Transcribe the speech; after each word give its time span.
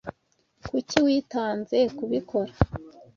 Kuki 0.67 0.97
witanze 1.05 1.77
kubikora? 1.97 2.51